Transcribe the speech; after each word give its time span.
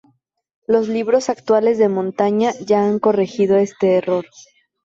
Los 0.65 0.87
libros 0.89 1.29
actuales 1.29 1.77
de 1.77 1.87
montaña 1.87 2.53
ya 2.59 2.81
han 2.83 2.97
corregido 2.97 3.57
este 3.57 3.97
error. 3.97 4.25